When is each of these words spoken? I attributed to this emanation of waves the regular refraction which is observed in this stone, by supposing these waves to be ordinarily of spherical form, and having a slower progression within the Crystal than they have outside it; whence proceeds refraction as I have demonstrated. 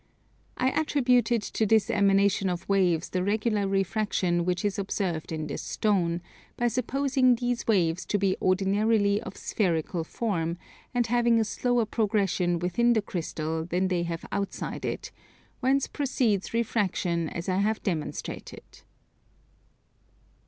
I 0.57 0.69
attributed 0.69 1.43
to 1.43 1.63
this 1.67 1.91
emanation 1.91 2.49
of 2.49 2.67
waves 2.67 3.07
the 3.09 3.23
regular 3.23 3.67
refraction 3.67 4.45
which 4.45 4.65
is 4.65 4.79
observed 4.79 5.31
in 5.31 5.45
this 5.45 5.61
stone, 5.61 6.21
by 6.57 6.69
supposing 6.69 7.35
these 7.35 7.67
waves 7.67 8.03
to 8.07 8.17
be 8.17 8.35
ordinarily 8.41 9.21
of 9.21 9.37
spherical 9.37 10.03
form, 10.03 10.57
and 10.91 11.05
having 11.05 11.39
a 11.39 11.43
slower 11.45 11.85
progression 11.85 12.57
within 12.57 12.93
the 12.93 13.01
Crystal 13.03 13.63
than 13.63 13.89
they 13.89 14.01
have 14.01 14.25
outside 14.31 14.85
it; 14.85 15.11
whence 15.59 15.85
proceeds 15.85 16.51
refraction 16.51 17.29
as 17.29 17.47
I 17.47 17.57
have 17.57 17.83
demonstrated. 17.83 18.81